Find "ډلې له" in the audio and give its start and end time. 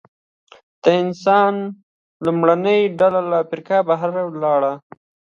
2.99-3.37